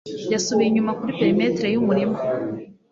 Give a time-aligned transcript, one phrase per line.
[0.33, 2.17] yasubiye inyuma kuri perimetres yumurima